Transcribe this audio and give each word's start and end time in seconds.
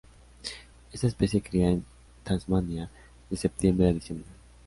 Esta 0.91 1.05
especie 1.05 1.43
cría 1.43 1.69
en 1.69 1.85
Tasmania 2.23 2.89
de 3.29 3.37
septiembre 3.37 3.87
a 3.89 3.93
diciembre. 3.93 4.25